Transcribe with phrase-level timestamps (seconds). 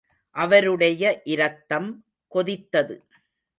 [0.29, 1.21] அவருடைய
[1.23, 2.05] இரத்தம்
[2.35, 3.03] கொதித்தது.